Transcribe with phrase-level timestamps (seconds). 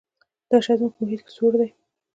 [0.49, 1.69] دا شی زموږ په محیط کې سوړ دی.